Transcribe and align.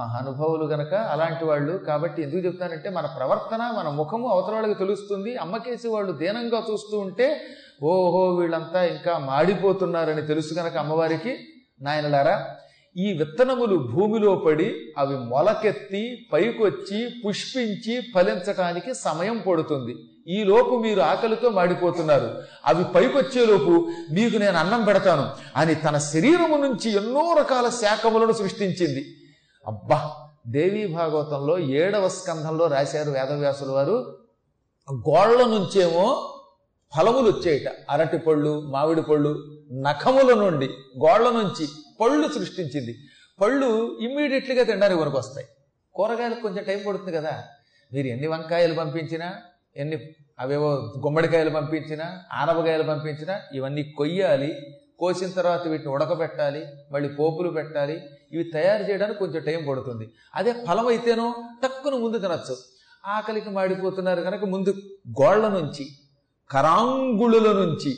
మహానుభావులు 0.00 0.64
గనక 0.64 0.94
అలాంటి 0.94 1.44
వాళ్ళు. 1.44 1.74
కాబట్టి 1.78 2.22
ఎందుకు 2.22 2.38
చెప్తానంటే 2.38 2.90
మన 2.90 3.06
ప్రవర్తన 3.06 3.62
మన 3.78 3.88
ముఖము 3.88 4.28
అవతల 4.28 4.54
వాళ్ళకి 4.54 4.78
తెలుస్తుంది. 4.78 5.36
అమ్మకేసి 5.36 5.88
వాళ్ళు 5.88 6.12
దీనంగా 6.12 6.62
చూస్తూ 6.70 6.98
ఉంటే 6.98 7.40
ఓహో 7.82 8.34
వీళ్ళంతా 8.34 8.84
ఇంకా 8.84 9.18
మాడిపోతున్నారని 9.18 10.22
తెలుసు 10.22 10.54
గనక 10.60 10.76
అమ్మవారికి. 10.76 11.38
నాయనలారా 11.82 12.46
ఈ 12.96 13.12
విత్తనములు 13.18 13.76
భూమిలో 13.76 14.34
పడి 14.34 14.68
అవి 14.98 15.16
మొలకెత్తి 15.16 16.02
పైకొచ్చి 16.32 16.98
పుష్పించి 17.22 18.00
ఫలించటానికి 18.14 18.94
సమయం 18.94 19.42
పడుతుంది. 19.48 19.94
ఈ 20.28 20.44
లోపు 20.44 20.74
మీరు 20.76 21.00
ఆకలితో 21.00 21.48
మాడిపోతున్నారు. 21.50 22.28
అవి 22.66 22.84
పైకొచ్చేలోపు 22.94 23.88
మీకు 24.12 24.36
నేను 24.36 24.56
అన్నం 24.56 24.84
పెడతాను 24.84 25.24
అని 25.56 25.74
తన 25.74 25.98
శరీరము 25.98 26.56
నుంచి 26.56 26.88
ఎన్నో 26.96 27.36
రకాల 27.38 27.68
శాఖములను 27.68 28.32
సృష్టించింది. 28.32 29.02
అబ్బా 29.66 30.28
దేవీ 30.46 30.86
భాగవతంలో 30.86 31.58
ఏడవ 31.58 32.08
స్కంధంలో 32.08 32.66
రాశారు 32.66 33.10
వేదవ్యాసుల 33.10 33.70
వారు. 33.70 34.18
గోళ్ళ 34.92 35.44
నుంచేమో 35.44 36.36
ఫలములు 36.96 37.28
వచ్చేయట. 37.30 37.72
అరటి 37.90 38.18
పళ్ళు 38.18 38.60
మామిడి 38.60 39.02
పళ్ళు 39.02 39.58
నఖముల 39.72 40.34
నుండి 40.34 40.66
గోళ్ళ 41.06 41.30
నుంచి 41.30 41.68
పళ్ళు 42.00 42.28
సృష్టించింది. 42.28 42.96
పళ్ళు 43.40 43.98
ఇమ్మీడియట్లీగా 43.98 44.62
తినడానికి 44.62 45.00
వరకు 45.00 45.18
వస్తాయి. 45.18 45.46
కూరగాయలకు 45.94 46.40
కొంచెం 46.40 46.64
టైం 46.64 46.80
పడుతుంది 46.88 47.12
కదా. 47.12 47.44
మీరు 47.92 48.06
ఎన్ని 48.06 48.26
వంకాయలు 48.26 48.74
పంపించినా 48.74 49.32
ఎన్ని 49.76 49.98
అవేవో 50.38 50.70
గుమ్మడికాయలు 50.74 51.50
పంపించినా 51.50 52.18
ఆనపకాయలు 52.32 52.82
పంపించినా 52.82 53.40
ఇవన్నీ 53.52 53.82
కొయ్యాలి. 53.82 54.56
కోసిన 54.98 55.30
తర్వాత 55.30 55.68
వీటిని 55.68 55.90
ఉడకబెట్టాలి 55.90 56.66
మళ్ళీ 56.92 57.08
పోపులు 57.08 57.50
పెట్టాలి. 57.50 58.00
ఇవి 58.32 58.44
తయారు 58.44 58.82
చేయడానికి 58.82 59.18
కొంచెం 59.18 59.42
టైం 59.42 59.66
పడుతుంది. 59.68 60.12
అదే 60.34 60.52
ఫలం 60.52 60.86
అయితేనో 60.86 61.34
తక్కువ 61.64 61.92
ముందు 61.92 62.18
తినచ్చు. 62.18 62.56
ఆకలికి 63.06 63.50
మాడిపోతున్నారు 63.50 64.20
కనుక 64.20 64.44
ముందు 64.44 64.74
గోళ్ళ 65.22 65.48
నుంచి 65.48 65.86
కరాంగుళుల 66.50 67.52
నుంచి 67.52 67.96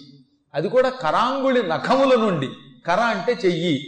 అది 0.54 0.68
కూడా 0.68 0.88
కరాంగుళి 0.88 1.62
నఖముల 1.62 2.14
నుండి. 2.14 2.48
కర 2.86 3.00
అంటే 3.00 3.38
చెయ్యి 3.44 3.86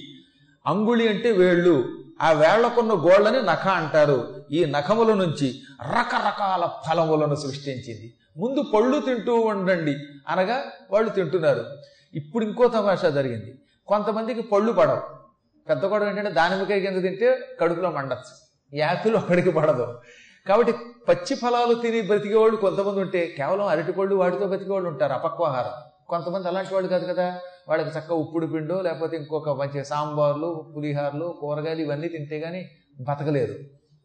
అంగుళి 0.66 1.08
అంటే 1.08 1.30
వేళ్ళు. 1.30 1.84
ఆ 2.22 2.32
వేళ్ళకున్న 2.32 2.92
గోళ్ళని 2.92 3.42
నఖ 3.42 3.66
అంటారు. 3.66 4.44
ఈ 4.50 4.64
నఖముల 4.64 5.14
నుంచి 5.14 5.60
రకరకాల 5.82 6.68
ఫలములను 6.88 7.34
సృష్టించింది. 7.34 8.14
ముందు 8.36 8.62
పళ్ళు 8.62 9.00
తింటూ 9.00 9.34
ఉండండి 9.36 9.96
అనగా 10.28 10.64
వాళ్ళు 10.90 11.10
తింటున్నారు. 11.10 11.66
ఇప్పుడు 12.14 12.44
ఇంకో 12.44 12.68
తమాషా 12.68 13.08
జరిగింది. 13.08 13.58
కొంతమందికి 13.86 14.42
పళ్ళు 14.42 14.72
పడవు. 14.72 15.23
పెద్ద 15.68 15.84
గొడవ 15.84 16.08
ఏంటంటే 16.08 16.30
దానిమ్మకాయ 16.30 16.78
గింజ 16.78 17.02
తింటే 17.02 17.56
కడుపులో 17.60 17.90
మండచ్చు. 17.90 18.32
యాపిల్ 18.74 19.16
ఒకడికి 19.16 19.50
పడదు. 19.50 20.00
కాబట్టి 20.48 20.72
పచ్చి 21.08 21.36
ఫలాలు 21.36 21.74
తిని 21.74 22.00
బ్రతికేవాళ్ళు 22.00 22.56
కొంతమంది 22.56 23.00
ఉంటే 23.00 23.34
కేవలం 23.38 23.66
అరటిపళ్ళు 23.66 24.14
వాటితో 24.14 24.46
బ్రతికేవాళ్ళు 24.46 24.88
ఉంటారు 24.88 25.12
అపక్వాహారం. 25.12 25.70
కొంతమంది 26.08 26.48
అలాంటి 26.48 26.74
వాళ్ళు 26.74 26.88
కాదు 26.88 27.12
కదా. 27.12 27.40
వాళ్ళకి 27.68 27.98
చక్క 27.98 28.12
ఉప్పుడు 28.12 28.46
పిండో 28.46 28.82
లేకపోతే 28.82 29.16
ఇంకొక 29.16 29.48
మంచి 29.48 29.84
సాంబార్లు 29.84 30.72
పులిహార్లు 30.76 31.38
కూరగాయలు 31.40 31.80
ఇవన్నీ 31.80 32.08
తింటే 32.08 32.40
కానీ 32.40 32.70
బతకలేరు 33.00 33.54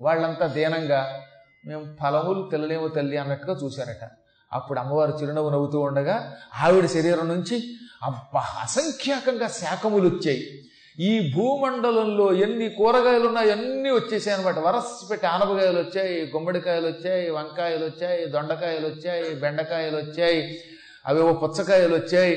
వాళ్ళంతా 0.01 0.47
దీనంగా 0.47 1.21
మేము 1.65 1.95
ఫలములు 2.01 2.49
తెల్లలేమో 2.51 2.87
తల్లి 2.87 3.17
అన్నట్టుగా 3.17 3.57
చూశారట. 3.63 4.09
అప్పుడు 4.53 4.79
అమ్మవారు 4.79 5.11
చిరునవ్వు 5.11 5.49
నవ్వుతూ 5.49 5.79
ఉండగా 5.79 6.35
ఆవిడ 6.61 6.85
శరీరం 6.85 7.27
నుంచి 7.27 7.63
అబ్బా 8.03 8.43
అసంఖ్యాకంగా 8.61 9.47
శాఖములు 9.47 10.09
వచ్చాయి. 10.09 10.43
ఈ 11.07 11.31
భూమండలంలో 11.33 12.33
ఎన్ని 12.33 12.69
కూరగాయలు 12.69 13.27
ఉన్నాయి 13.27 13.51
అన్నీ 13.51 13.89
వచ్చేసాయి 13.89 14.37
అనమాట 14.37 14.59
వరస 14.59 15.11
పెట్టి 15.11 15.27
ఆనపకాయలు 15.27 15.79
వచ్చాయి 15.79 16.15
గుమ్మడికాయలు 16.33 16.87
వచ్చాయి 16.87 17.29
వంకాయలు 17.29 17.85
వచ్చాయి 17.85 18.25
దొండకాయలు 18.25 18.87
వచ్చాయి 18.87 19.35
బెండకాయలు 19.35 19.97
వచ్చాయి 19.97 20.41
అవేవో 21.05 21.33
పుచ్చకాయలు 21.33 21.95
వచ్చాయి. 21.95 22.33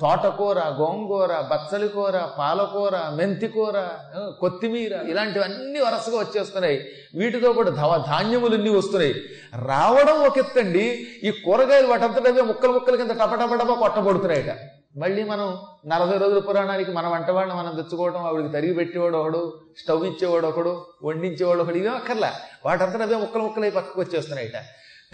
తోటకూర 0.00 0.58
గోంగూర 0.78 1.32
బచ్చలి 1.50 1.88
కూర 1.88 2.16
పాలకూర 2.38 2.94
మెంతికూర 3.14 3.76
కొత్తిమీర 4.40 4.92
ఇలాంటివన్నీ 5.08 5.80
వరుసగా 5.80 6.18
వచ్చేస్తున్నాయి. 6.18 6.78
వీటితో 7.14 7.52
కూడా 7.52 7.70
ధవ 7.70 8.04
ధాన్యములన్నీ 8.06 8.70
వస్తున్నాయి. 8.70 9.14
రావడం 9.66 10.20
ఒక 10.28 10.38
ఎత్తండి 10.38 10.86
ఈ 11.24 11.32
కూరగాయలు 11.44 11.86
వాటంతటవే 11.86 12.42
ముక్కలు 12.52 12.72
ముక్కల 12.72 12.96
కింద 12.96 13.10
టపటపటప 13.10 13.72
కొట్టబడుతున్నాయట. 13.82 14.52
మళ్ళీ 14.96 15.24
మనం 15.24 15.58
నలభై 15.86 16.18
రోజుల 16.18 16.38
పురాణానికి 16.38 16.92
మన 16.92 17.06
వంటవాడిని 17.06 17.54
మనం 17.54 17.74
తెచ్చుకోవడం 17.74 18.26
ఆవిడికి 18.26 18.52
తరిగి 18.52 18.74
పెట్టేవాడు 18.74 19.16
ఒకడు 19.16 19.60
స్టవ్ 19.78 20.06
ఇచ్చేవాడు 20.06 20.46
ఒకడు 20.46 20.86
వండించేవాడు 21.02 21.60
ఒకడు 21.60 21.74
ఇవే 21.74 21.88
అక్కర్లా. 21.88 22.32
వాటంతటవే 22.66 23.16
ముక్కలు 23.16 23.42
ముక్కలై 23.42 23.70
పక్కకు 23.70 24.00
వచ్చేస్తున్నాయట. 24.00 24.56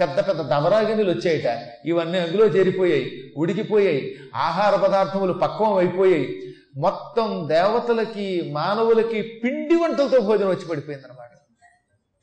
పెద్ద 0.00 0.28
పెద్ద 0.28 0.41
దవరాగినులు 0.42 1.10
వచ్చాయట. 1.10 1.68
ఇవన్నీ 1.84 2.18
అందులో 2.18 2.46
చేరిపోయాయి 2.46 3.34
ఉడికిపోయాయి 3.36 4.18
ఆహార 4.34 4.76
పదార్థములు 4.76 5.32
పక్వం 5.32 5.72
అయిపోయాయి. 5.72 6.54
మొత్తం 6.76 7.48
దేవతలకి 7.48 8.50
మానవులకి 8.52 9.41
పిండి 9.44 9.74
వంటలతో 9.74 10.20
భోజనం 10.20 10.48
వచ్చి 10.48 10.68
పడిపోయింది 10.68 11.06
అనమాట 11.06 11.30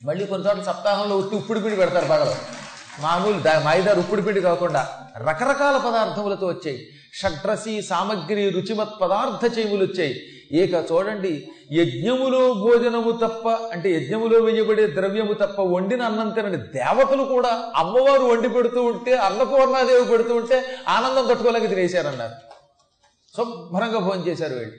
మళ్ళీ 0.05 0.25
కొన్ని 0.25 0.47
చోట్ల 0.47 0.61
సప్తాహంలో 0.61 1.17
ఉట్టి 1.17 1.35
ఉప్పుడు 1.35 1.59
పిండి 1.59 1.75
పెడతారు 1.75 2.05
పగలు. 2.05 2.66
మామూలు 2.99 3.39
దా 3.39 3.63
మైదారు 3.65 3.99
ఉప్పుడు 3.99 4.39
కాకుండా 4.39 4.87
రకరకాల 5.17 5.77
పదార్థములతో 5.77 6.47
వచ్చాయి. 6.47 6.87
షడ్రసి 7.13 7.81
సామగ్రి 7.81 8.49
రుచిమత్ 8.49 9.01
పదార్థ 9.01 9.59
చేములు 9.59 9.85
వచ్చాయి. 9.85 10.23
ఏక 10.51 10.91
చూడండి 10.91 11.47
యజ్ఞములో 11.71 12.53
భోజనము 12.53 13.11
తప్ప 13.11 13.49
అంటే 13.49 13.91
యజ్ఞములో 13.93 14.39
వేయబడే 14.39 14.87
ద్రవ్యము 14.87 15.33
తప్ప 15.33 15.61
వండిన 15.61 16.01
అన్నం 16.01 16.29
తినని 16.29 16.57
దేవతలు 16.57 17.23
కూడా 17.23 17.71
అమ్మవారు 17.75 18.23
వండి 18.23 18.49
పెడుతూ 18.49 18.83
ఉంటే 18.83 19.15
అన్నపూర్ణాదేవి 19.15 20.05
పెడుతూ 20.05 20.35
ఉంటే 20.35 20.65
ఆనందం 20.87 21.27
తట్టుకోలేక 21.27 21.69
తినేశారన్నారు. 21.69 22.33
శుభ్రంగా 23.37 23.99
భోజనం 23.99 24.27
చేశారు 24.27 24.53
వీళ్ళు. 24.53 24.75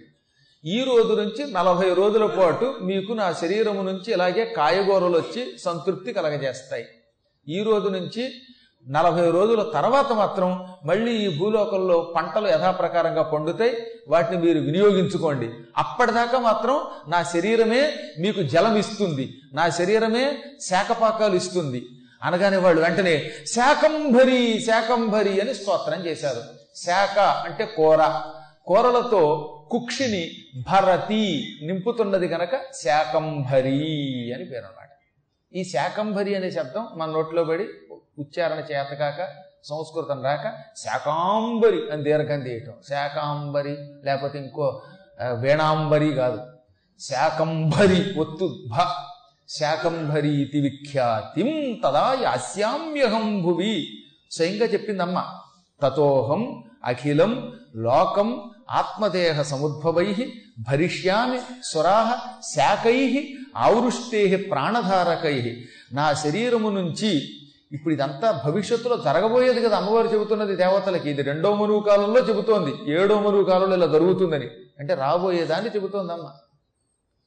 ఈ 0.65 0.85
రోజు 0.85 1.21
నుంచి 1.21 1.53
నలభై 1.53 1.95
రోజుల 1.95 2.27
పాటు 2.27 2.75
మీకు 2.83 3.13
నా 3.13 3.33
శరీరము 3.33 3.83
నుంచి 3.83 4.13
ఇలాగే 4.13 4.45
కాయగూరలు 4.45 5.19
వచ్చి 5.19 5.59
సంతృప్తి 5.65 6.13
కలగజేస్తాయి. 6.13 6.87
ఈ 7.49 7.63
రోజు 7.63 7.89
నుంచి 7.89 8.33
నలభై 8.89 9.31
రోజుల 9.31 9.63
తర్వాత 9.63 10.13
మాత్రం 10.13 10.67
మళ్ళీ 10.85 11.13
ఈ 11.13 11.39
భూలోకంలో 11.39 12.13
పంటలు 12.17 12.49
యథాప్రకారంగా 12.49 13.23
పండుతాయి. 13.23 13.77
వాటిని 14.09 14.43
మీరు 14.43 14.59
వినియోగించుకోండి. 14.59 15.51
అప్పటిదాకా 15.77 16.39
మాత్రం 16.39 16.81
నా 17.09 17.23
శరీరమే 17.23 17.93
మీకు 18.19 18.43
జలం 18.43 18.77
ఇస్తుంది. 18.77 19.41
నా 19.53 19.69
శరీరమే 19.69 20.39
శాఖపాకాలు 20.61 21.35
ఇస్తుంది. 21.37 21.85
అనగానే 22.23 22.57
వాళ్ళు 22.57 22.83
వెంటనే 22.83 23.31
శాకంభరి 23.47 24.61
శాకంభరి 24.67 25.41
అని 25.41 25.55
స్తోత్రం 25.55 26.07
చేశారు. 26.07 26.43
శాఖ 26.77 27.19
అంటే 27.19 27.65
కూర. 27.65 28.21
కూరలతో 28.67 29.55
కుక్షిని 29.71 30.31
భరతి 30.61 31.45
నింపుతున్నది 31.63 32.27
గనక 32.27 32.57
శాకంభరి 32.57 34.33
అని 34.35 34.45
పేరు 34.45 34.65
అన్నమాట 34.65 34.98
ఈ 35.55 35.65
శాకంభరి 35.65 36.35
అనే 36.35 36.51
శబ్దం 36.51 36.87
మన 36.95 37.11
నోట్లో 37.11 37.45
పడి 37.45 37.69
ఉచ్చారణ 38.19 38.57
చేతకాక 38.59 39.29
సంస్కృతం 39.65 40.25
రాక 40.25 40.55
శాకాంబరి 40.77 41.91
అని 41.91 42.03
దీర్ఘం 42.03 42.41
తీయటం. 42.41 42.73
శాకాంబరి 42.89 43.77
లేకపోతే 44.05 44.39
ఇంకో 44.39 44.83
వేణాంబరి 45.33 46.13
కాదు. 46.13 46.41
శాకంభరి 47.01 48.19
ఒత్తు 48.19 48.65
భ. 48.69 48.87
శాకంభరి 49.49 50.43
ఇది 50.43 50.61
విఖ్యాతిం 50.61 51.81
తదా 51.85 52.17
యాస్యామ్యహం 52.23 53.43
భువి. 53.43 53.89
స్వయంగా 54.31 54.67
చెప్పిందమ్మ. 54.67 55.25
తతోహం 55.83 56.65
అఖిలం 56.85 57.53
లోకం 57.77 58.51
ఆత్మదేహ 58.71 59.43
సముద్భవై 59.43 60.33
భరిష్యామి 60.59 61.41
స్వరాహ 61.63 62.41
శాకై 62.57 63.29
ఆవృష్టే 63.57 64.37
ప్రాణధారకై. 64.37 65.65
నా 65.93 66.15
శరీరము 66.15 66.69
నుంచి 66.69 67.29
ఇప్పుడు 67.73 67.95
ఇదంతా 67.95 68.43
భవిష్యత్తులో 68.45 68.97
జరగబోయేది 68.97 69.63
కదా 69.63 69.77
అమ్మవారు 69.77 70.07
చెబుతున్నది 70.07 70.57
దేవతలకి. 70.57 71.11
ఇది 71.11 71.23
రెండో 71.23 71.55
మరువు 71.55 71.81
కాలంలో 71.81 72.21
చెబుతోంది. 72.21 72.93
ఏడో 72.93 73.21
మరువు 73.21 73.45
కాలంలో 73.45 73.77
ఇలా 73.77 73.87
జరుగుతుందని. 73.87 74.47
అంటే 74.79 74.95
రాబోయేదాన్ని 74.95 75.71
చెబుతోంది 75.71 76.13
అమ్మ 76.13 76.31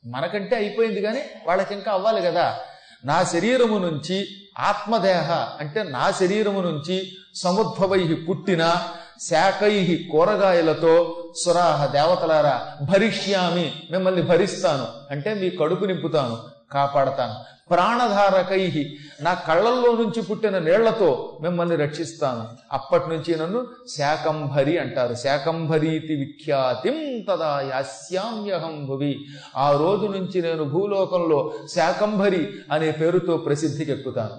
మనకంటే 0.05 0.55
అయిపోయింది 0.55 1.01
కానీ 1.01 1.21
వాళ్ళకి 1.47 1.73
ఇంకా 1.73 1.91
అవ్వాలి 1.91 2.21
కదా. 2.21 2.59
నా 3.05 3.23
శరీరము 3.23 3.77
నుంచి 3.77 4.27
ఆత్మదేహ 4.59 5.31
అంటే 5.59 5.83
నా 5.83 6.11
శరీరము 6.11 6.61
నుంచి 6.61 7.11
సముద్భవై 7.35 8.03
పుట్టిన 8.29 8.87
శాకై 9.29 10.07
కూరగాయలతో 10.11 11.23
సురాహ 11.45 11.85
దేవతలారా 11.85 12.77
భరిష్యామి 12.81 13.73
మిమ్మల్ని 13.91 14.21
భరిస్తాను. 14.21 14.87
అంటే 15.11 15.33
మీ 15.33 15.49
కడుపు 15.49 15.85
నింపుతాను 15.85 16.37
కాపాడతాను. 16.71 17.35
ప్రాణధారకై 17.69 18.97
నా 19.21 19.33
కళ్ళల్లో 19.33 19.91
నుంచి 19.91 20.21
పుట్టిన 20.21 20.57
నీళ్ళతో 20.57 21.39
మిమ్మల్ని 21.41 21.75
రక్షిస్తాను. 21.75 22.47
అప్పటి 22.71 23.09
నుంచి 23.09 23.35
నన్ను 23.35 23.67
శాకంభరి 23.97 24.77
అంటారు. 24.77 25.15
శాకంభరీతి 25.15 26.15
విఖ్యాతిం 26.15 27.21
తదా 27.21 27.61
యాస్యామ్యహం 27.75 28.85
భువి. 28.85 29.25
ఆ 29.55 29.71
రోజు 29.71 30.05
నుంచి 30.05 30.41
నేను 30.41 30.63
భూలోకంలో 30.63 31.53
శాకంభరి 31.75 32.53
అనే 32.71 32.91
పేరుతో 32.91 33.37
ప్రసిద్ధికెక్కుతాను 33.37 34.37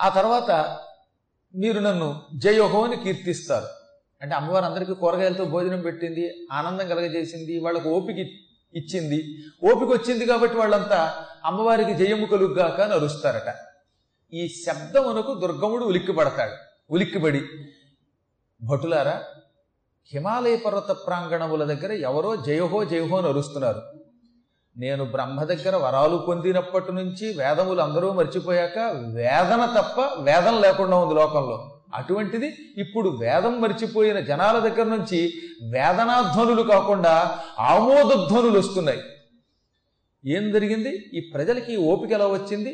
ఆ 0.00 0.08
తర్వాత 0.08 0.78
మీరు 1.54 1.80
నన్ను 1.80 2.22
జయోహో 2.34 2.84
అని 2.84 2.96
కీర్తిస్తారు. 2.96 3.66
అంటే 4.22 4.34
అమ్మవారు 4.34 4.64
అందరికీ 4.64 4.94
కూరగాయలతో 4.94 5.44
భోజనం 5.44 5.80
పెట్టింది 5.80 6.46
ఆనందం 6.52 6.88
కలగజేసింది 6.88 7.60
వాళ్ళకు 7.60 7.88
ఓపిక 7.88 8.16
ఇచ్చింది. 8.74 9.38
ఓపిక 9.64 9.88
వచ్చింది 9.88 10.26
కాబట్టి 10.26 10.56
వాళ్ళంతా 10.56 11.26
అమ్మవారికి 11.44 11.94
జయము 11.94 12.26
కలుగ్గాక 12.26 12.80
అని 12.80 12.92
అరుస్తారట. 12.92 13.54
ఈ 14.34 14.48
శబ్దమునకు 14.48 15.34
దుర్గముడు 15.34 15.84
ఉలిక్కిపడతాడు 15.84 16.52
ఉలిక్కిపడి. 16.90 17.42
భటులారా 18.62 19.24
హిమాలయ 20.12 20.56
పర్వత 20.56 20.90
ప్రాంగణముల 20.90 21.64
దగ్గర 21.64 21.92
ఎవరో 21.92 22.36
జయహో 22.36 22.84
జయహో 22.84 23.18
అని 23.18 23.28
అరుస్తున్నారు. 23.28 23.99
నేను 24.82 25.04
బ్రహ్మ 25.04 25.38
దగ్గర 25.50 25.76
వరాలు 25.76 26.16
పొందినప్పటి 26.26 26.92
నుంచి 26.98 27.26
వేదములు 27.38 27.80
అందరూ 27.80 28.08
మర్చిపోయాక 28.18 28.78
వేదన 29.18 29.62
తప్ప 29.76 30.00
వేదం 30.28 30.56
లేకుండా 30.64 30.96
ఉంది 30.96 31.14
లోకంలో. 31.14 31.56
అటువంటిది 31.98 32.48
ఇప్పుడు 32.82 33.08
వేదం 33.22 33.54
మర్చిపోయిన 33.60 34.18
జనాల 34.20 34.56
దగ్గర 34.66 34.86
నుంచి 34.96 35.20
వేదనాధ్వనులు 35.72 36.62
కాకుండా 36.62 37.14
ఆమోదధ్వనులు 37.72 38.58
వస్తున్నాయి. 38.58 39.02
ఏం 40.24 40.44
జరిగింది? 40.52 40.92
ఈ 41.14 41.20
ప్రజలకి 41.34 41.74
ఓపిక 41.90 42.12
ఎలా 42.18 42.28
వచ్చింది? 42.36 42.72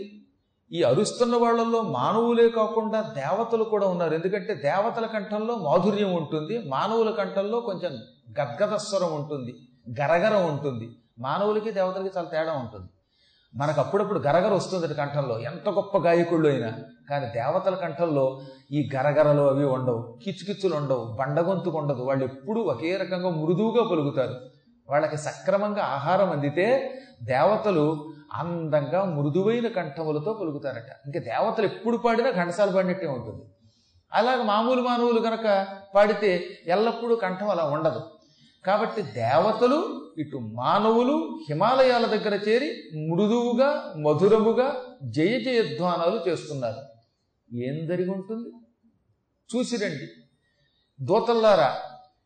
ఈ 0.71 0.83
అరుస్తున్న 0.83 1.35
వాళ్ళల్లో 1.37 1.81
మానవులే 1.97 2.47
కాకుండా 2.59 3.01
దేవతలు 3.19 3.65
కూడా 3.73 3.87
ఉన్నారు. 3.87 4.15
ఎందుకంటే 4.15 4.55
దేవతల 4.69 5.07
కంఠంలో 5.07 5.57
మాధుర్యం 5.67 6.13
ఉంటుంది 6.21 6.55
మానవుల 6.69 7.11
కంఠంలో 7.11 7.61
కొంచెం 7.61 7.93
గద్గదస్వరం 8.41 9.13
ఉంటుంది 9.19 9.55
గరగరం 10.01 10.45
ఉంటుంది. 10.53 10.89
మానవులకి 11.19 11.71
దేవతలకి 11.71 12.19
చాలా 12.19 12.29
తేడా 12.29 12.53
ఉంటుంది. 12.53 12.89
మనకు 13.55 13.81
అప్పుడప్పుడు 13.81 14.19
గరగర 14.19 14.53
వస్తుంది 14.53 14.95
కంఠంలో. 14.95 15.41
ఎంత 15.41 15.69
గొప్ప 15.69 15.99
గాయకుళ్ళు 15.99 16.49
అయినా. 16.49 16.73
కానీ 17.11 17.27
దేవతల 17.27 17.75
కంఠంలో 17.75 18.41
ఈ 18.73 18.91
గరగరలు 18.95 19.43
అవి 19.43 19.65
ఉండవు. 19.65 20.19
కిచుకిచ్చులు 20.25 20.75
ఉండవు 20.75 21.17
బండగొంతుకు 21.21 21.79
ఉండదు. 21.79 22.03
వాళ్ళు 22.03 22.25
ఎప్పుడూ 22.25 22.61
ఒకే 22.61 22.97
రకంగా 22.97 23.31
మృదువుగా 23.31 23.89
పలుకుతారు. 23.89 24.35
వాళ్ళకి 24.91 25.17
సక్రమంగా 25.17 25.83
ఆహారం 25.83 26.31
అందితే 26.31 26.95
దేవతలు 27.23 28.13
అందంగా 28.33 29.05
మృదువైన 29.05 29.69
కంఠములతో 29.69 30.33
పలుకుతారట. 30.33 31.07
ఇంకా 31.07 31.21
దేవతలు 31.21 31.65
ఎప్పుడు 31.65 31.97
పాడినా 31.97 32.31
ఘంటసాలు 32.31 32.73
పాడినట్టే 32.73 33.07
ఉంటుంది. 33.07 33.45
అలాగ 34.13 34.43
మామూలు 34.43 34.83
మానవులు 34.83 35.21
కనుక 35.21 35.67
పాడితే 35.95 36.45
ఎల్లప్పుడూ 36.67 37.17
కంఠం 37.17 37.51
అలా 37.51 37.65
ఉండదు. 37.65 38.01
కాబట్టి 38.67 39.03
దేవతలు 39.03 40.11
ఇటు 40.19 40.37
మానవులు 40.37 41.39
హిమాలయాల 41.49 42.07
దగ్గర 42.07 42.35
చేరి 42.49 42.83
మృదువుగా 43.11 43.95
మధురముగా 43.97 44.83
జయ 45.03 45.41
జయధ్వానాలు 45.41 46.31
చేస్తున్నారు. 46.31 46.83
ఏం 47.57 47.87
జరిగి 47.87 48.11
ఉంటుంది? 48.11 48.51
చూసిరండి 49.57 50.09
దూతల్లారా 51.05 51.77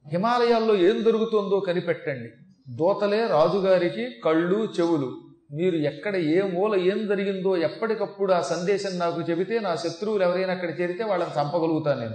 హిమాలయాల్లో 0.08 0.76
ఏం 0.76 1.02
జరుగుతుందో 1.02 1.60
కనిపెట్టండి. 1.60 2.30
దూతలే 2.76 3.26
రాజుగారికి 3.26 4.10
కళ్ళు 4.24 4.68
చెవులు. 4.80 5.20
మీరు 5.52 5.76
ఎక్కడ 5.76 6.16
ఏ 6.16 6.42
మూల 6.42 6.74
ఏం 6.74 7.08
జరిగిందో 7.08 7.56
ఎప్పటికప్పుడు 7.56 8.32
ఆ 8.32 8.40
సందేశం 8.40 8.98
నాకు 8.98 9.20
చెబితే 9.20 9.60
నా 9.60 9.76
శత్రువులు 9.76 10.22
ఎవరైనా 10.22 10.52
అక్కడ 10.52 10.80
చేరితే 10.80 11.04
వాళ్ళని 11.04 11.30
చంపగలుగుతాను 11.30 12.00
నేను. 12.00 12.14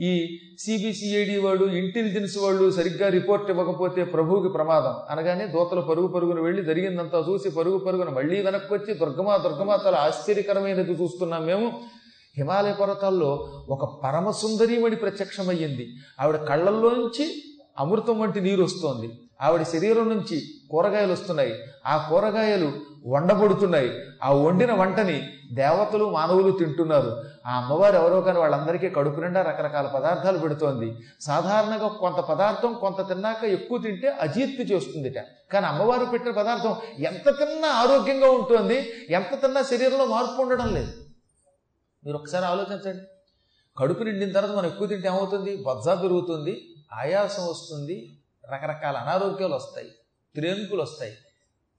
ఈ 0.00 0.38
సిబిసిఐడి 0.58 1.38
వాళ్ళు 1.38 1.72
ఇంటెలిజెన్స్ 1.72 2.38
వాళ్ళు 2.38 2.70
సరిగ్గా 2.70 3.08
రిపోర్ట్ 3.08 3.50
ఇవ్వకపోతే 3.50 4.04
ప్రభువుకి 4.04 4.48
ప్రమాదం. 4.48 4.94
అనగానే 5.10 5.46
దూతలు 5.46 5.80
పరుగు 5.80 6.06
పరుగున 6.06 6.40
వెళ్ళి 6.40 6.64
జరిగిందంతా 6.64 7.24
చూసి 7.28 7.50
పరుగు 7.50 7.78
పరుగున 7.78 8.08
మళ్ళీ 8.08 8.42
వెనక్కి 8.42 8.74
వచ్చి 8.74 8.94
దుర్గమా 8.94 9.36
దుర్గమా 9.36 9.76
తల 9.76 9.94
ఆశ్చర్యకరమైనది 9.94 10.92
చూస్తున్నాం 10.92 11.46
మేము. 11.46 11.80
హిమాలయ 12.36 12.72
పర్వతాల్లో 12.72 13.52
ఒక 13.68 14.00
పరమ 14.04 14.30
సుందరీమణి 14.30 14.96
ప్రత్యక్షమయ్యింది. 14.96 15.88
ఆవిడ 16.20 16.36
కళ్ళల్లోంచి 16.36 17.42
అమృతం 17.78 18.20
వంటి 18.20 18.40
నీరు 18.40 18.64
వస్తోంది. 18.64 19.10
ఆవిడ 19.40 19.62
శరీరం 19.62 20.08
నుంచి 20.08 20.44
కూరగాయలు 20.70 21.12
వస్తున్నాయి. 21.12 21.54
ఆ 21.86 22.06
కూరగాయలు 22.10 22.72
వండబడుతున్నాయి. 23.06 23.90
ఆ 24.22 24.32
వండిన 24.32 24.72
వంటని 24.72 25.28
దేవతలు 25.52 26.10
మానవులు 26.10 26.50
తింటున్నారు. 26.50 27.24
ఆ 27.46 27.56
అమ్మవారు 27.56 27.96
ఎవరో 27.96 28.20
కానీ 28.20 28.38
వాళ్ళందరికీ 28.38 28.88
కడుపు 28.88 29.20
నిండా 29.20 29.42
రకరకాల 29.42 29.86
పదార్థాలు 29.86 30.38
పెడుతోంది. 30.38 30.96
సాధారణంగా 31.20 31.88
కొంత 31.88 32.16
పదార్థం 32.16 32.72
కొంత 32.72 33.08
తిన్నాక 33.08 33.44
ఎక్కువ 33.44 33.78
తింటే 33.78 34.08
అజీర్తి 34.08 34.62
చేస్తుందిట. 34.62 35.18
కానీ 35.52 35.66
అమ్మవారు 35.66 36.04
పెట్టిన 36.04 36.32
పదార్థం 36.32 36.76
ఎంత 36.98 37.38
తిన్నా 37.38 37.68
ఆరోగ్యంగా 37.68 38.30
ఉంటుంది 38.30 38.92
ఎంత 39.10 39.42
తిన్నా 39.42 39.62
శరీరంలో 39.62 40.06
మార్పు 40.06 40.42
ఉండడం 40.42 40.74
లేదు. 40.74 40.92
మీరు 42.04 42.16
ఒకసారి 42.16 42.44
ఆలోచించండి. 42.44 43.02
కడుపు 43.78 44.02
నిండిన 44.02 44.32
తర్వాత 44.32 44.56
మనం 44.56 44.66
ఎక్కువ 44.66 44.86
తింటే 44.86 45.08
ఏమవుతుంది? 45.08 45.56
బజ్జా 45.56 45.94
పెరుగుతుంది 45.94 46.74
ఆయాసం 46.92 47.46
వస్తుంది 47.48 48.15
రకరకాల 48.52 48.96
అనారోగ్యాలు 48.96 49.54
వస్తాయి 49.54 49.88
త్రేన్పులు 50.34 50.82
వస్తాయి 50.82 51.12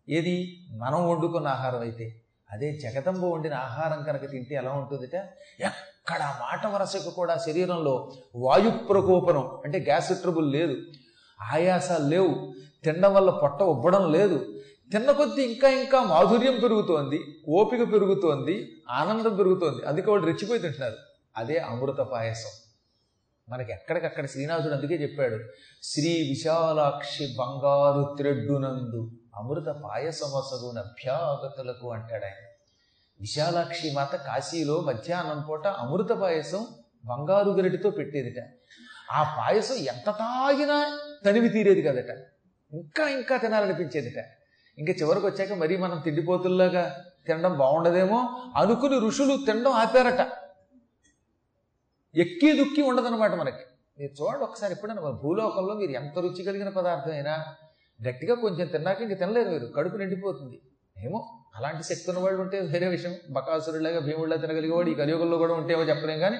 ఏది? 0.10 0.66
మనం 0.72 1.10
వండుకున్న 1.10 1.48
ఆహారం 1.48 1.82
అయితే. 1.82 2.22
అదే 2.52 2.74
జగదంబ 2.74 3.26
వండిన 3.26 3.54
ఆహారం 3.54 4.04
కనుక 4.04 4.32
తింటే 4.32 4.56
ఎలా 4.56 4.72
ఉంటుందిట? 4.72 5.16
ఎక్కడ 5.60 6.36
మాట 6.40 6.68
వరసకు 6.68 7.10
కూడా 7.10 7.38
శరీరంలో 7.38 8.12
వాయు 8.36 8.70
ప్రకోపనం 8.70 9.58
అంటే 9.66 9.80
గ్యాస్ 9.80 10.22
ట్రబుల్ 10.22 10.52
లేదు. 10.52 10.78
ఆయాసాలు 11.42 12.08
లేవు. 12.08 12.54
తినడం 12.84 13.14
వల్ల 13.14 13.30
పొట్ట 13.30 13.64
ఉబ్బడం 13.64 14.12
లేదు. 14.12 14.62
తిన్న 14.92 15.12
కొద్దీ 15.12 15.42
ఇంకా 15.42 15.70
ఇంకా 15.70 16.04
మాధుర్యం 16.04 16.60
పెరుగుతోంది 16.64 17.20
ఓపిక 17.50 17.94
పెరుగుతోంది 17.94 18.82
ఆనందం 18.90 19.36
పెరుగుతోంది. 19.36 19.86
అందుకే 19.86 20.12
వాళ్ళు 20.12 20.26
రెచ్చిపోయి 20.26 20.60
తింటున్నారు. 20.60 20.96
అదే 21.38 21.58
అమృత 21.58 21.98
పాయసం. 21.98 22.67
మనకి 23.50 23.72
ఎక్కడికక్కడ 23.72 24.26
శ్రీనాథుడు 24.26 24.74
అందుకే 24.74 24.96
చెప్పాడు 24.96 25.44
శ్రీ 25.84 26.10
విశాలాక్షి 26.30 27.36
బంగారు 27.40 28.16
త్రెడ్డునందు 28.18 29.12
అమృత 29.36 29.66
పాయసమసగున 29.66 30.80
అభ్యాగతులకు 30.80 31.92
అంటాడు 31.92 32.26
ఆయన. 32.26 32.46
విశాలాక్షి 33.22 33.92
మాత 33.92 34.16
కాశీలో 34.16 34.82
మధ్యాహ్నం 34.82 35.42
పూట 35.50 35.68
అమృత 35.68 36.10
పాయసం 36.10 36.68
బంగారు 37.06 37.50
గరిటితో 37.50 37.90
పెట్టేదిట. 37.90 38.44
ఆ 39.12 39.36
పాయసం 39.38 39.76
ఎంత 39.76 40.10
తాగినా 40.10 41.00
తనివి 41.26 41.50
తీరేది 41.50 41.82
కదట. 41.82 42.10
ఇంకా 42.74 43.10
ఇంకా 43.10 43.38
తినాలనిపించేదిట. 43.38 44.26
ఇంకా 44.78 44.94
చివరికి 44.94 45.26
వచ్చాక 45.26 45.54
మరీ 45.54 45.78
మనం 45.78 46.00
తిండిపోతుల్లాగా 46.00 47.06
తినడం 47.28 47.58
బాగుండదేమో 47.58 48.44
అనుకుని 48.56 49.00
ఋషులు 49.00 49.38
తినడం 49.46 49.72
ఆపారట. 49.72 50.47
ఎక్కి 52.18 52.52
దుక్కి 52.58 52.82
ఉండదన్నమాట 52.82 53.34
మనకి. 53.34 53.64
మీరు 54.00 54.24
చూడండి 54.24 54.44
ఒకసారి 54.44 54.74
ఎప్పుడైనా 54.74 55.02
మన 55.02 55.12
భూలోకంలో 55.12 55.74
మీరు 55.74 55.92
ఎంత 55.92 56.20
రుచి 56.20 56.44
కలిగిన 56.44 56.70
పదార్థం 56.70 57.12
అయినా 57.12 57.46
గట్టిగా 58.08 58.36
కొంచెం 58.36 58.68
తిన్నాక 58.68 59.02
ఇంక 59.02 59.20
తినలేరు 59.20 59.50
మీరు. 59.50 59.66
కడుపు 59.66 59.98
నిండిపోతుంది. 59.98 60.62
ఏమో 61.06 61.40
అలాంటి 61.56 61.84
శక్తి 61.84 62.10
ఉన్న 62.10 62.24
వాళ్ళు 62.24 62.42
ఉంటే 62.42 62.60
వేరే 62.60 62.88
విషయం. 62.88 63.16
బకాసురులాగా 63.30 64.00
భీముళ్ళ 64.00 64.36
తినగలిగేవాడు 64.36 64.90
ఈ 64.90 64.94
కలియుగంలో 64.94 65.38
కూడా 65.38 65.54
ఉంటేవో 65.54 65.84
చెప్పలేం 65.84 66.20
కానీ 66.20 66.38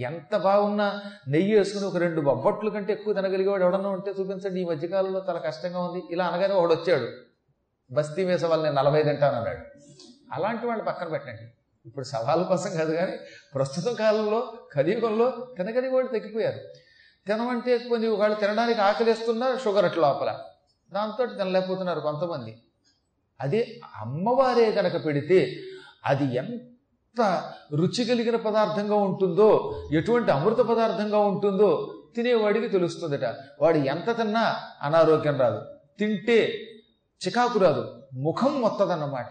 ఎంత 0.00 0.36
బాగున్నా 0.36 1.02
నెయ్యి 1.28 1.58
వేసుకుని 1.58 1.86
ఒక 1.86 1.96
రెండు 1.96 2.20
బొబ్బట్లు 2.20 2.70
కంటే 2.70 2.92
ఎక్కువ 2.92 3.14
తినగలిగేవాడు 3.14 3.64
ఎవడన్నా 3.64 3.88
ఉంటే 3.88 4.10
చూపించండి. 4.10 4.60
ఈ 4.60 4.64
మధ్యకాలంలో 4.64 5.24
చాలా 5.28 5.38
కష్టంగా 5.38 5.80
ఉంది. 5.84 6.02
ఇలా 6.10 6.24
అనగానే 6.26 6.54
ఒకడు 6.54 6.74
వచ్చాడు. 6.74 7.08
బస్తీ 7.94 8.24
వేస 8.24 8.44
వాళ్ళని 8.44 8.76
నలభై 8.76 9.02
తింటాను 9.02 9.36
అన్నాడు 9.36 9.80
అలాంటి 10.32 10.66
వాళ్ళు 10.66 10.84
పక్కన 10.84 11.08
పెట్టండి. 11.08 11.52
ఇప్పుడు 11.86 12.04
సవాళ్ళ 12.04 12.42
కోసం 12.42 12.70
కాదు 12.70 12.94
కానీ 12.94 13.12
ప్రస్తుత 13.54 13.84
కాలంలో 13.98 14.52
కలియుగంలో 14.72 15.54
తినగలిగేవాడు 15.56 16.06
తగ్గిపోయారు. 16.06 16.58
తినమంటే 17.26 17.78
కొన్ని 17.78 18.08
వాళ్ళు 18.08 18.36
తినడానికి 18.40 18.80
ఆకలిస్తున్నా 18.80 19.58
షుగర్ 19.64 19.84
అట్లా 19.84 20.12
లోపల. 20.12 20.40
దాంతో 20.92 21.26
తినలేకపోతున్నారు 21.26 22.00
కొంతమంది. 22.00 22.62
అదే 23.40 23.80
అమ్మవారే 23.96 24.72
కనుక 24.72 25.04
పెడితే 25.04 25.56
అది 26.06 26.34
ఎంత 26.34 27.52
రుచి 27.74 28.04
కలిగిన 28.04 28.36
పదార్థంగా 28.36 28.94
ఉంటుందో 28.94 29.74
ఎటువంటి 29.92 30.30
అమృత 30.30 30.58
పదార్థంగా 30.58 31.18
ఉంటుందో 31.18 31.92
తినేవాడికి 32.16 32.68
తెలుస్తుందట. 32.68 33.24
వాడు 33.60 33.78
ఎంత 33.78 34.16
తిన్నా 34.16 34.56
అనారోగ్యం 34.82 35.40
రాదు. 35.40 35.62
తింటే 35.98 36.52
చికాకు 37.26 37.58
రాదు. 37.58 38.02
ముఖం 38.14 38.60
మొత్తదన్నమాట. 38.60 39.28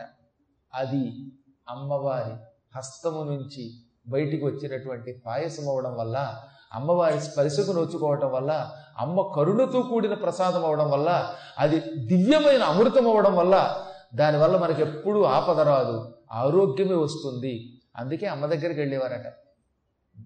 అది 0.74 1.32
అమ్మవారి 1.70 2.34
హస్తము 2.76 3.24
నుంచి 3.24 3.72
బయటికి 4.08 4.46
వచ్చినటువంటి 4.46 5.24
పాయసం 5.26 5.70
అవడం 5.70 5.96
వల్ల 5.96 6.44
అమ్మవారి 6.74 7.22
స్పర్శకు 7.22 7.72
నోచుకోవటం 7.72 8.32
వల్ల 8.32 8.72
అమ్మ 9.00 9.34
కరుణతో 9.36 9.82
కూడిన 9.82 10.14
ప్రసాదం 10.14 10.66
అవడం 10.66 10.92
వల్ల 10.92 11.36
అది 11.60 11.80
దివ్యమైన 11.80 12.64
అమృతం 12.64 13.08
అవడం 13.08 13.36
వల్ల 13.36 13.86
దానివల్ల 14.16 14.58
మనకి 14.58 14.82
ఎప్పుడూ 14.82 15.24
ఆపద 15.24 15.60
రాదు 15.60 16.14
ఆరోగ్యమే 16.32 16.96
వస్తుంది. 16.96 17.80
అందుకే 17.96 18.26
అమ్మ 18.26 18.46
దగ్గరికి 18.46 18.80
వెళ్ళేవారట. 18.80 19.34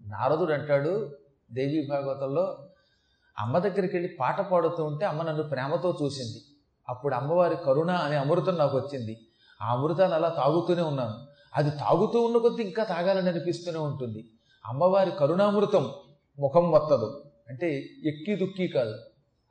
నారదుడు 0.08 0.54
అంటాడు 0.54 1.16
దేవీ 1.52 1.88
భాగవతంలో 1.90 2.68
అమ్మ 3.40 3.60
దగ్గరికి 3.60 3.96
వెళ్ళి 3.96 4.18
పాట 4.20 4.42
పాడుతూ 4.42 4.86
ఉంటే 4.86 5.06
అమ్మ 5.06 5.22
నన్ను 5.22 5.44
ప్రేమతో 5.44 5.98
చూసింది. 6.04 6.42
అప్పుడు 6.90 7.16
అమ్మవారి 7.16 7.56
కరుణ 7.56 7.92
అనే 7.92 8.18
అమృతం 8.18 8.56
నాకు 8.56 8.78
వచ్చింది. 8.78 9.28
ఆ 9.62 9.74
అమృతాన్ని 9.74 10.16
అలా 10.16 10.30
తాగుతూనే 10.30 10.82
ఉన్నాను. 10.82 11.29
అది 11.58 11.70
తాగుతూ 11.70 12.22
ఉన్న 12.22 12.38
కొద్దీ 12.38 12.64
ఇంకా 12.64 12.84
తాగాలని 12.84 13.30
అనిపిస్తూనే 13.30 13.80
ఉంటుంది. 13.80 14.30
అమ్మవారి 14.66 15.12
కరుణామృతం 15.12 15.92
ముఖం 16.40 16.72
వత్తదు. 16.72 17.24
అంటే 17.50 17.90
ఎక్కి 18.06 18.36
దుక్కి 18.36 18.68
కాదు. 18.68 18.96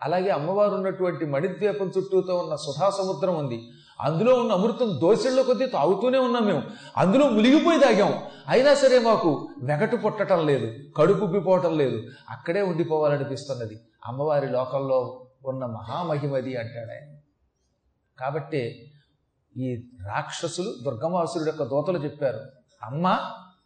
అలాగే 0.03 0.29
అమ్మవారు 0.29 0.75
ఉన్నటువంటి 0.75 1.27
మణిద్వీపం 1.27 1.93
చుట్టూతో 1.99 2.37
ఉన్న 2.37 2.57
సుధా 2.57 2.91
సముద్రం 2.91 3.39
ఉంది. 3.39 3.69
అందులో 4.01 4.35
ఉన్న 4.35 4.53
అమృతం 4.53 4.99
దోశల్లో 5.01 5.43
కొద్దీ 5.43 5.67
తాగుతూనే 5.67 6.19
ఉన్నాం 6.19 6.47
మేము. 6.47 6.63
అందులో 6.97 7.31
మునిగిపోయి 7.31 7.81
తాగాం. 7.81 8.23
అయినా 8.49 8.75
సరే 8.75 8.99
మాకు 8.99 9.49
వెగటు 9.63 9.97
పుట్టడం 9.97 10.47
లేదు. 10.47 10.91
కడుపు 10.97 11.25
ఉబ్బిపోవటం 11.25 11.79
లేదు. 11.79 12.03
అక్కడే 12.31 12.63
ఉండిపోవాలనిపిస్తున్నది. 12.63 13.81
అమ్మవారి 14.07 14.49
లోకంలో 14.49 15.27
ఉన్న 15.47 15.67
మహామహిమది 15.67 16.57
అంటాడు 16.57 16.91
ఆయన. 16.91 17.17
కాబట్టి 18.21 18.93
ఈ 19.59 19.85
రాక్షసులు 20.07 20.75
దుర్గమాసురుడు 20.85 21.49
యొక్క 21.49 21.63
దోతలు 21.63 21.99
చెప్పారు 21.99 22.41
అమ్మ 22.83 23.19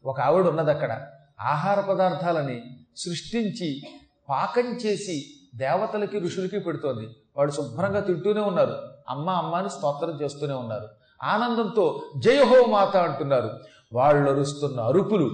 ఒక 0.04 0.20
ఆవిడ 0.20 0.46
ఉన్నది 0.46 0.70
అక్కడ 0.70 1.06
ఆహార 1.40 1.80
పదార్థాలని 1.80 2.62
సృష్టించి 2.96 3.82
పాకం 4.28 4.62
చేసి 4.62 5.24
దేవతలకి 5.54 6.18
ఋషులకి 6.18 6.58
పెడుతోంది. 6.58 7.08
వాడు 7.36 7.50
శుభ్రంగా 7.50 8.00
తింటూనే 8.00 8.40
ఉన్నారు. 8.40 8.76
అమ్మ 9.08 9.30
అమ్మ 9.30 9.54
అని 9.54 9.70
స్తోత్రం 9.70 10.20
చేస్తూనే 10.22 10.54
ఉన్నారు. 10.54 10.88
ఆనందంతో 11.22 12.02
జయహో 12.18 12.66
మాత 12.66 12.96
అంటున్నారు. 12.96 13.60
వాళ్ళు 13.92 14.30
అరుస్తున్న 14.30 14.80
అరుపులు 14.80 15.30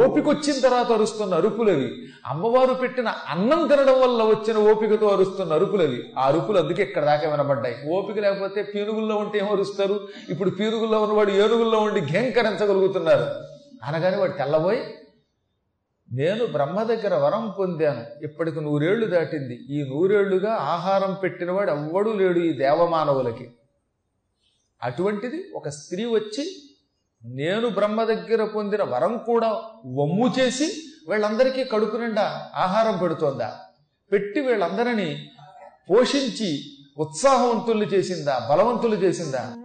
ఓపికొచ్చిన 0.00 0.60
తర్వాత 0.60 0.92
అరుస్తున్న 0.92 1.34
అరుపులవి. 1.34 1.92
అమ్మవారు 2.26 2.74
పెట్టిన 2.74 3.08
అన్నం 3.08 3.66
తినడం 3.66 4.00
వల్ల 4.00 4.22
వచ్చిన 4.22 4.70
ఓపికతో 4.70 5.08
అరుస్తున్న 5.08 5.52
అరుపులవి. 5.52 6.02
ఆ 6.18 6.26
అరుపులు 6.26 6.58
అందుకే 6.58 6.82
ఇక్కడ 6.82 7.04
దాకా 7.04 7.30
వినబడ్డాయి. 7.30 7.76
ఓపిక 7.90 8.18
లేకపోతే 8.18 8.62
పీనుగుల్లో 8.62 9.16
ఉంటే 9.16 9.38
ఏం 9.38 9.48
అరుస్తారు? 9.50 10.08
ఇప్పుడు 10.28 10.50
పీనుగుల్లో 10.50 11.02
ఉన్నవాడు 11.02 11.30
ఏనుగుల్లో 11.30 11.78
ఉండి 11.78 12.00
ఘేంకరించగలుగుతున్నారు. 12.00 13.26
అనగానే 13.84 14.16
వాడు 14.16 14.32
తెల్లబోయి 14.32 14.80
నేను 16.12 16.46
బ్రహ్మ 16.46 16.82
దగ్గర 16.82 17.14
వరం 17.14 17.54
పొందాను. 17.58 18.24
ఇప్పటికి 18.24 18.60
నూరేళ్ళు 18.60 19.06
దాటింది. 19.06 19.54
ఈ 19.70 19.90
నూరేళ్ళుగా 19.90 20.54
ఆహారం 20.54 21.16
పెట్టినవాడు 21.22 21.70
ఎవ్వడూ 21.70 22.12
లేడు 22.12 22.38
ఈ 22.38 22.52
దేవమానవులకి. 22.52 23.50
అటువంటిది 24.82 25.44
ఒక 25.54 25.68
స్త్రీ 25.68 26.04
వచ్చి 26.04 26.44
నేను 27.26 27.68
బ్రహ్మ 27.68 28.04
దగ్గర 28.04 28.44
పొందిన 28.44 28.82
వరం 28.82 29.18
కూడా 29.18 29.48
వమ్ము 29.86 30.34
చేసి 30.38 30.82
వీళ్ళందరికీ 31.08 31.64
కడుపు 31.64 31.96
నిండా 31.96 32.50
ఆహారం 32.54 32.98
పెడుతోందా? 32.98 33.56
పెట్టి 34.12 34.40
వీళ్ళందరినీ 34.40 35.30
పోషించి 35.90 36.60
ఉత్సాహవంతులు 36.98 37.84
చేసిందా? 37.84 38.46
బలవంతులు 38.50 38.94
చేసిందా? 38.94 39.56